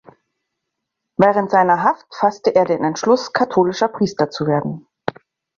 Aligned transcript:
Während 1.17 1.51
seiner 1.51 1.83
Haft 1.83 2.07
fasste 2.15 2.55
er 2.55 2.65
den 2.65 2.83
Entschluss, 2.83 3.33
katholischer 3.33 3.87
Priester 3.87 4.31
zu 4.31 4.47
werden. 4.47 4.87